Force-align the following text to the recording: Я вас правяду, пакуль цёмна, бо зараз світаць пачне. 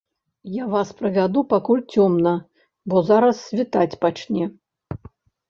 Я 0.53 0.63
вас 0.69 0.93
правяду, 1.01 1.43
пакуль 1.51 1.83
цёмна, 1.97 2.33
бо 2.93 3.05
зараз 3.11 3.43
світаць 3.51 3.99
пачне. 4.09 4.51